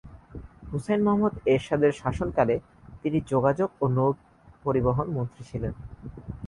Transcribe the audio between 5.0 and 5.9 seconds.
মন্ত্রী ছিলেন।